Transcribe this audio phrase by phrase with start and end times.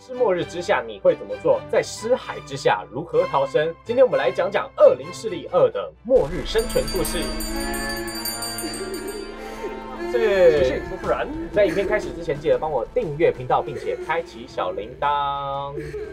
[0.00, 1.60] 尸末日之下，你会怎么做？
[1.70, 3.74] 在尸海之下如何逃生？
[3.84, 7.18] 今天我们来讲讲《恶灵势力二》的末日生存故事。
[10.10, 15.06] 是，不然，在影片开始之前，记得帮我订阅频道，并且开启小铃铛。《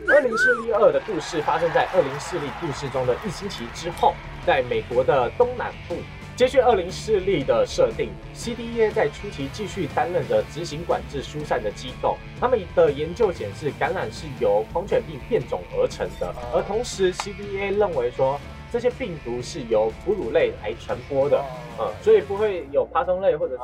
[0.05, 4.13] 恶灵势力二》的故事发生在《恶灵势力》故事中的一星期之后，
[4.45, 5.95] 在美国的东南部。
[6.37, 12.15] 接续二零势力的设定，CDA 在初期继续担任着执行管制疏散的机构。
[12.39, 18.39] 他们的研究显示，感染是由狂犬病变种而成的，而同时 CDA 认为说，
[18.71, 21.43] 这些病毒是由哺乳类来传播的，
[21.79, 23.63] 嗯，所以不会有爬虫类或者是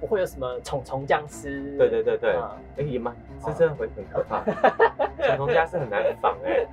[0.00, 1.76] 不会有什么虫虫僵尸。
[1.76, 2.30] 对对对对，
[2.78, 3.14] 哎也蛮
[3.46, 4.42] 是真的会很可怕，
[5.28, 6.66] 虫虫僵尸很难防哎。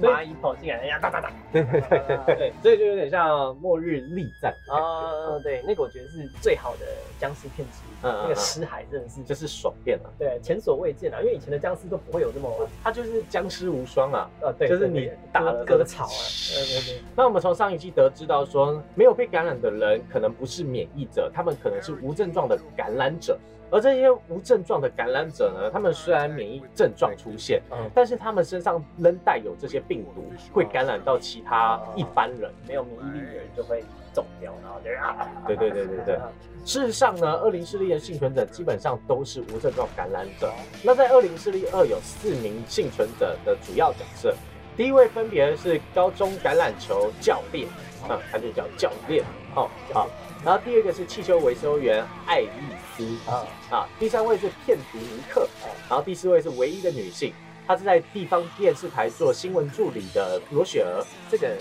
[0.00, 5.38] 蚂蚁跑进来，呀哒哒哒，对对对对对，所以就有点像末日力战啊。
[5.42, 6.86] 对，那个我觉得是最好的
[7.18, 8.06] 僵尸片之一。
[8.06, 10.10] 嗯，那个尸海真的是就是爽片了。
[10.18, 14.30] 对，前所未见啊，因为以前的僵尸都不会有这么，它就是僵尸无双啊。
[14.40, 16.20] 呃，对，就是你打了割草啊。
[16.54, 17.02] 对对对。
[17.16, 23.38] 那我们从上一季得知到说，没有被感染的人可能不是免疫者，他们可能是无症状的感染者。
[23.74, 32.52] 而这些无症状的感染者呢，他们虽然免疫症状出现，嗯，但是他们身上仍带有这些病毒，会感染到其他一般人。
[32.68, 33.82] 没有免疫力的人就会
[34.14, 36.18] 中标，然后就啊，对对对对对。
[36.64, 40.52] 事实上呢，二零四例的幸存者基本上都是无症状感染者。
[40.84, 44.32] 那在二零四例二有四名幸存者的主要角色，
[44.76, 47.66] 第一位分别是高中橄榄球教练，
[48.08, 49.24] 啊，他就叫教练，
[49.56, 50.08] 哦，好。
[50.44, 52.48] 然后第二个是汽修维修员艾丽
[52.94, 55.48] 丝啊啊，第三位是骗徒尼克，
[55.88, 57.32] 然后第四位是唯一的女性，
[57.66, 61.02] 她是在地方电视台做新闻助理的罗雪儿。
[61.30, 61.56] 这个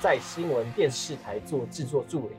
[0.00, 2.36] 在新闻电视台做制作助理，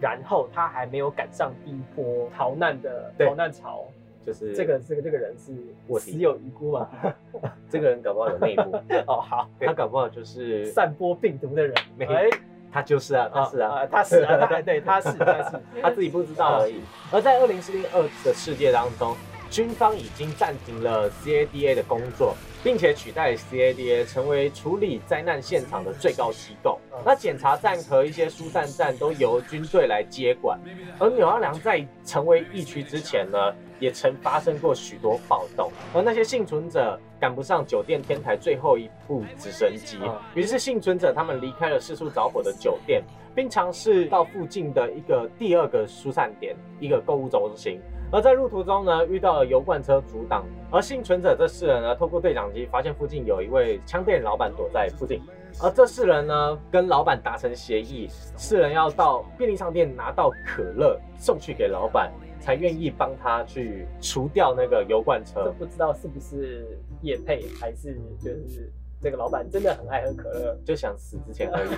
[0.00, 3.84] 然后她还没有赶上第一波逃难的 逃难潮，
[4.24, 5.52] 就是这个这个这个人是
[5.86, 6.88] 我死有余辜嘛？
[7.68, 8.74] 这个人搞不好有内幕
[9.06, 11.74] 哦，好，他搞不好就是散播病毒的人。
[11.98, 12.30] 哎。
[12.74, 16.80] 他就是啊，他是啊，他是啊， 对对，他是他是，他自己不知道而已。
[17.12, 19.16] 而在二零四零二的世界当中，
[19.54, 22.34] 军方已经暂停了 CADA 的工作，
[22.64, 26.80] 并且取代 CADA 成为处理灾难现场的最高机构。
[27.06, 30.58] 那检查站和一些疏散站都由军队来接管。
[30.98, 33.38] 而纽奥良在成为疫区之前呢？
[33.80, 39.98] 也曾发生过许多暴动，而那些幸存者赶不上酒店天台最后一部直升机，
[40.34, 43.02] 于是幸存者他们离开了四处着火的酒店，
[43.34, 47.80] 并尝试到附近的一个第二个疏散点，一个购物中心。
[48.14, 55.20] 而在路途中呢，遇到了油罐车阻挡，而幸存者这四人呢，透过对讲机发现附近有一位枪店老板躲在附近，
[55.60, 62.12] 而这四人呢，跟老板达成协议，四人要到便利商店拿到可乐送去给老板。
[62.40, 68.70] 才愿意帮他去除掉那个油罐车，这不知道是不是叶配，还是就是
[69.04, 71.68] 这个老板真的很爱喝可乐，就想死之前而已。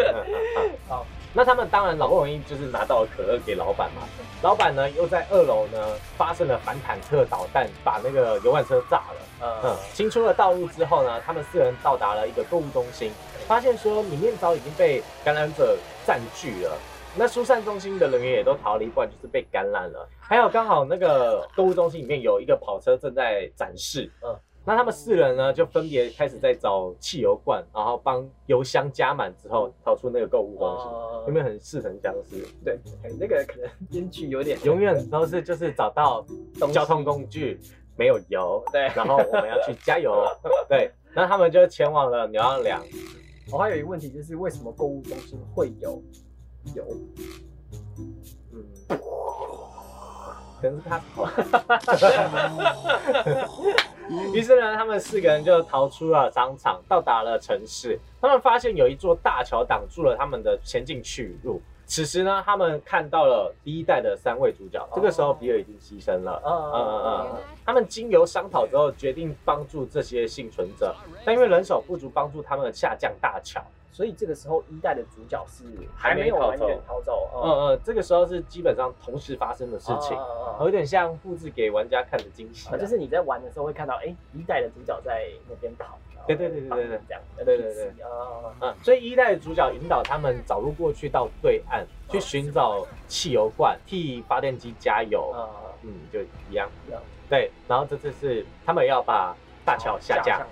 [0.88, 4.08] 好，那他们当然好不容易就是拿到了可乐给老板嘛，
[4.42, 9.60] 老板呢又在二楼呢发生了反坦克导弹，把那个油罐车炸了。
[9.62, 13.12] 嗯，清出了道路之后呢，他们四人到达了一个购物中心，
[13.46, 15.76] 发现说里面早已经被感染者
[16.06, 16.78] 占据了。
[17.16, 20.08] 那疏散中心的人员也都逃离，不然就是被感染了。
[20.18, 24.34] 还有刚好那个购物中心里面有一个跑车正在展示，嗯，
[24.66, 30.86] 那他们四人呢就分别开始在找汽油罐，然后帮油箱加满之后逃出那个购物中心。
[31.26, 32.46] 有没有很似曾相识？
[32.64, 32.78] 对，
[33.18, 36.24] 那个可能编剧有点永远都是就是找到
[36.72, 37.60] 交通工具
[37.96, 40.24] 没有油，对，然后我们要去加油，
[40.68, 42.82] 对，那他们就前往了牛二良。
[43.52, 46.02] 我还有一个问题就是为什么购物中心会有？
[46.74, 46.82] 油，
[48.88, 48.98] 嗯，
[50.62, 50.98] 可能是他。
[54.32, 57.98] 于是呢，他们四个人就逃出了商场，到达了城市。
[58.20, 61.60] 他们发现有一座大桥挡住了他们的前进去路。
[61.86, 64.88] 此时呢，他们看到了第一代的三位主角。
[64.94, 66.42] 这个时候，比尔已经牺牲了。
[66.44, 67.42] 嗯嗯嗯。
[67.64, 70.94] 他们经由商讨之后，决定帮助这些幸存者，
[71.26, 73.62] 但因为人手不足，帮助他们下降大桥。
[73.94, 75.62] 所以这个时候一代的主角是
[75.94, 80.18] 还没有完全逃走，嗯嗯，这个时候是基本上同时发生的事情，
[80.58, 85.96] 有点像布置给玩家看的惊喜，就是你在玩的时候会看到，哎，一代的主角在那边跑，
[86.26, 87.92] 对对对对对对，这样，对对对，
[88.60, 95.32] 嗯，所以一代的主角引导他们找路过去到对岸去寻找汽油罐，替发电机加油，
[95.82, 96.20] 嗯，就
[96.50, 96.68] 一样，
[97.30, 100.44] 对，然后这次是他们要把大桥下降。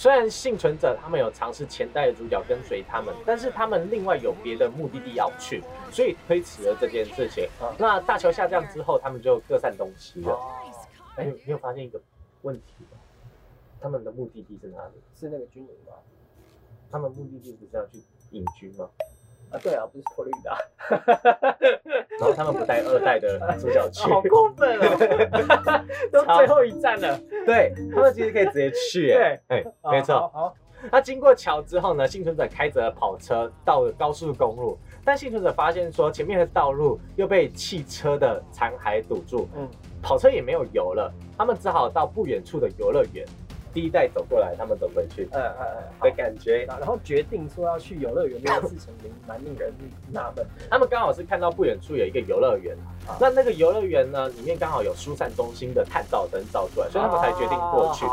[0.00, 5.62] 虽然幸存者他们有尝试前代的主角跟随他们，但是他们另外有别的目的地要去，
[5.92, 7.46] 所以推迟了这件事情。
[7.76, 10.40] 那大桥下降之后，他们就各散东西了。
[11.16, 12.00] 哎，你有发现一个
[12.40, 12.96] 问题吗？
[13.78, 14.94] 他们的目的地是哪里？
[15.14, 15.92] 是那个军营吗？
[16.90, 17.98] 他们目的地不是要去
[18.30, 18.88] 隐居吗？
[19.50, 20.58] 啊，对啊，不是佛罗里达。
[22.18, 25.84] 然后他们不带二代的主角去， 好过分哦！
[26.12, 30.28] 都最后一站了，对他们其实可以直接去，哎，哎，没错。
[30.32, 30.54] 好，
[30.90, 39.68] 那经过桥之后呢，幸存者开着跑车到了高速公路，但幸存者发现说前面的道路又被汽车的残骸堵住，嗯，
[40.00, 43.26] 跑车也没有油了，他们只好到不远处的游乐园。
[43.72, 48.94] 第一代走过来，他们走回去，嗯嗯嗯，的感觉，然后决定说要去游乐园这件事情，
[49.26, 49.72] 蛮令人
[50.10, 50.44] 纳闷。
[50.70, 52.76] 他们刚好是看到不远处有一个游乐园，
[53.20, 58.04] 那那个游乐园呢，里面刚好有疏散中心的探照灯照出来，所以他们才决定过去。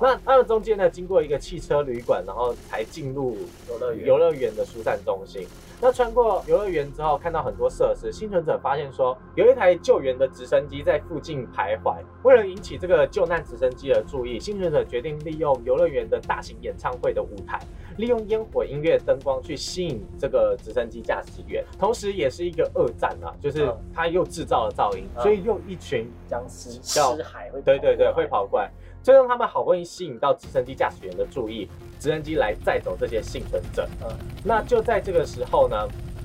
[0.00, 3.36] 那他们中间呢，经过一个汽车旅馆，然后才进入
[3.68, 5.46] 游乐园游乐园的疏散中心。
[5.78, 11.96] 那穿过游乐园之后，看到很多设施，幸存者发现说，有一台救援的直升机在附近徘徊。
[12.22, 17.60] 为了引起这个救难直升机的注意，幸存者决定利用游乐园的大型演唱会的舞台，
[17.96, 28.70] 利用烟火、音乐、灯光去吸引这个直升机驾驶员，同时也是一个恶战啊，就是他又制造了噪音，所以又一群僵尸尸海会对对对会跑过来。
[29.02, 31.68] 最终，他们好不容易吸引到直升机驾驶员的注意，
[32.00, 33.88] 直升机来载走这些幸存者。
[34.02, 34.08] 嗯，
[34.42, 35.76] 那就在这个时候呢，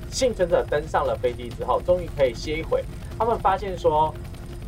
[0.09, 2.83] 幸存者登上了飞机之后，终于可以歇一会。
[3.19, 4.11] 他们发现说，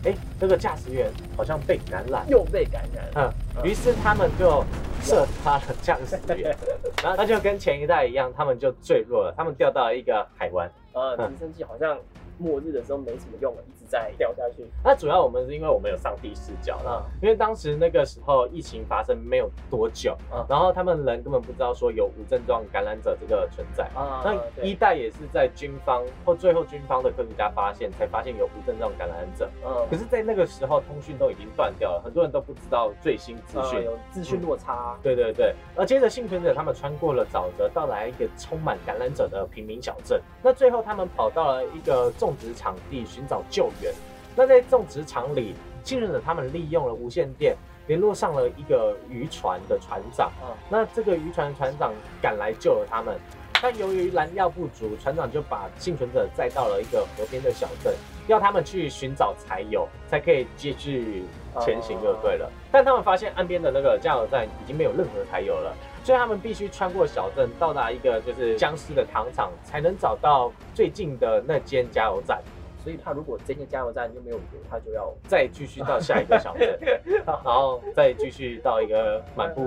[0.05, 3.05] 哎，那个驾驶员好像被感染，又被感染。
[3.15, 4.63] 嗯，于是他们就
[5.01, 6.55] 射杀了驾驶员。
[7.01, 10.69] 然后他就跟前一代一样，他们就坠落了，他们掉到了一个海湾。
[10.93, 11.97] 呃，直升机好像。
[12.43, 14.65] 末日的时候没什么用了，一直在掉下去。
[14.83, 20.17] 那主要我们是因为我们有上帝视角啦，因为当时那个时候疫情发生没有多久，
[20.49, 23.89] 然后他们人根本不知道说有无症状感染者这个存在。
[23.95, 29.49] 那一代也是在军方或最后军方的科学家发现才发现有无症状感染者。
[29.65, 34.97] 嗯，可是，在那个时候通讯都已经断掉了，很多人都不知道最新资讯，有资讯落差。
[35.01, 35.55] 对对对。
[35.75, 40.21] 而接着幸存者他们穿过了沼泽，到来一个充满感染者的平民小镇。
[40.41, 42.11] 那最后他们跑到了一个。
[42.33, 43.93] 种植场地寻找救援。
[44.35, 47.55] 那在种植场里，幸存者他们利用了无线电
[47.87, 50.31] 联络上了一个渔船的船长。
[50.69, 53.15] 那这个渔船船长赶来救了他们，
[53.61, 57.93] 但由于燃料不足，船长就把幸存者载到了一个河边的小镇，
[58.27, 61.23] 要他们去寻找柴油，才可以继续
[61.59, 62.49] 前行就对了。
[62.71, 65.75] 但他们发现岸边的那个加油站已经没有任何柴油了。
[66.03, 72.41] 所以他们必须穿过小镇，到达一个就是僵尸的糖厂，才能找到最近的那间加油站。
[72.83, 76.77] 所以他如果这些加油站就没有油，他就要再继续到下一个小镇，
[77.25, 79.65] 然后再继续到一个满布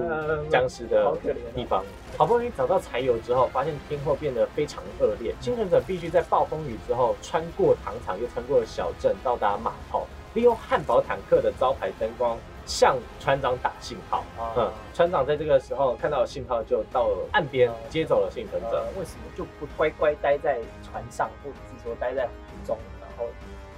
[0.51, 1.17] 僵尸的
[1.55, 1.85] 地方。
[2.19, 12.37] 好不容易找到柴油之后，发现天候变得非常恶劣，幸存者必须在暴风雨之后穿过糖厂，又穿过了小镇，到达码头，利用汉堡坦克的招牌灯光。
[12.69, 14.25] 向船长打信号，
[14.57, 18.85] 嗯，船长在这个时候看到信号，就到了岸边接走了幸存者。
[18.99, 22.33] 为什么就不乖乖待在船上，或者是说待在湖
[22.67, 23.27] 中，然后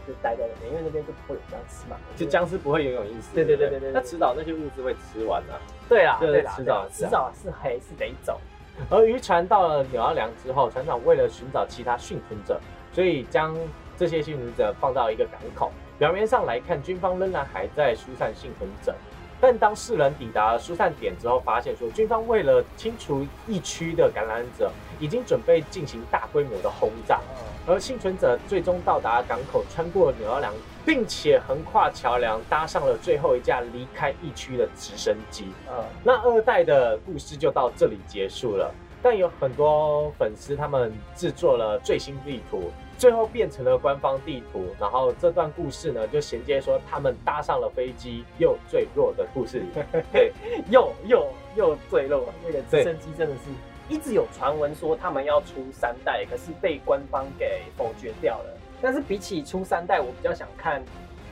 [0.07, 0.73] 就待在那边？
[0.73, 1.97] 因为那边就不会有僵尸嘛。
[2.17, 3.35] 就僵尸不会游泳意思。
[3.35, 3.93] 对对对对对。
[3.93, 5.59] 那迟早那些物资会吃完啊。
[5.89, 8.41] 对啊，对迟早迟早是还是得走。
[8.89, 12.61] 而渔船到了纽奥良之后，船长为了寻找其他幸存者，
[12.93, 13.57] 所以将
[13.97, 15.73] 这些幸存者放到一个港口。
[15.99, 18.95] 表面上来看，军方仍然还在疏散幸存者，
[19.41, 24.71] 但当四人抵达疏散点之后，发现说军方为了清除疫区的感染者，
[25.01, 27.21] 已经准备进行大规模的轰炸。
[27.69, 30.53] 而幸存者最终到达港口，穿过纽奥良，
[30.87, 35.45] 并且横跨桥梁，搭上了最后一架离开疫区的直升机。
[35.69, 38.75] 嗯，那二代的故事就到这里结束了。
[39.01, 42.73] 但有很多粉丝他们制作了最新地图。
[42.97, 49.67] 最后变成了官方地图，然后这段故事呢，就衔接说他们搭上了飞机又坠落的故事里，
[50.13, 50.33] 对，
[50.69, 53.43] 又又又坠落，那个直升机真的是
[53.89, 58.59] 一直有传闻说他们要出三代，可是被官方给否决掉了。
[58.81, 60.83] 但是比起出三代，我比较想看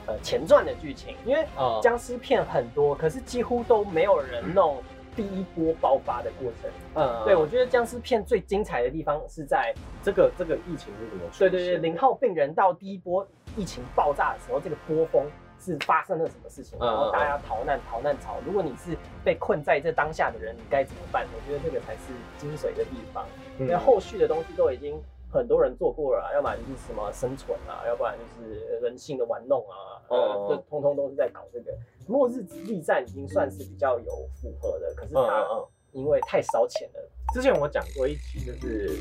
[0.05, 1.45] 呃前传的剧情，因为
[1.81, 4.77] 僵尸片很多，可是几乎都没有人弄。
[5.15, 9.73] 第一波爆发的过程，嗯，对我觉得僵尸片最精彩的地方是在
[10.03, 11.23] 这个这个疫情是怎么？
[11.39, 15.25] 对对对，零号病人到第一波疫情爆炸的时候，这个波峰
[15.67, 16.79] 是发生了什么事情？
[16.79, 21.27] 然后大家逃难逃难潮，如果你是被困在这当下的人，你该怎么办？
[21.35, 23.25] 我觉得这个才是精髓的地方。
[23.59, 24.97] 因为后续的东西都已经
[25.29, 31.75] 很多人做过了，要么就是什么生存啊，要不然就是人性的玩弄啊，呃，这通通都是在搞这个。
[32.07, 35.45] 末日之力战已经算是比较有符合的，可是它
[35.91, 37.09] 因为太烧钱了。
[37.33, 38.95] 之前我讲过一期，就是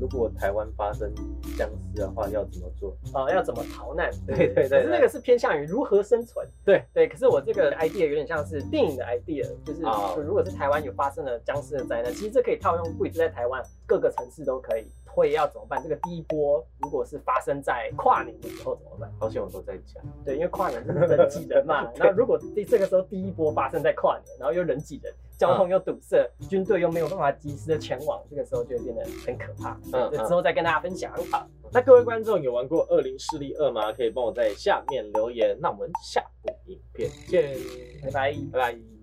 [0.00, 1.12] 如果台湾发生
[1.56, 2.96] 僵尸的话，要怎么做？
[3.12, 4.10] 哦，要怎么逃难？
[4.26, 4.68] 对对对。
[4.68, 6.46] 可是那个是偏向于如何生存。
[6.64, 7.06] 对对。
[7.06, 9.82] 可是我这个 idea 有点像是电影的 idea，就是
[10.22, 14.86] 如果是台湾有发生了僵尸的灾难，其实这可以套用，不只是在台湾，各个城市都可以。
[15.12, 15.82] 会要怎么办？
[15.82, 19.12] 这个第一波如果是发生在跨年的时候怎么办？
[19.18, 20.00] 好像我都在讲。
[20.24, 21.90] 对，因为跨年是人挤人嘛。
[21.98, 29.80] 那如果第这个时候第一波发生在跨年，然后又人挤人，交通又堵塞，军队又没有办法及时的前往，这个时候就会变得很可怕。
[29.90, 31.10] 嗯，之后再跟大家分享。
[31.32, 33.90] 好，那各位观众有玩过《恶灵势力二》吗？
[33.90, 35.56] 可以帮我在下面留言。
[35.58, 37.56] 那我们下部影片见，
[38.02, 38.99] 拜拜，拜拜。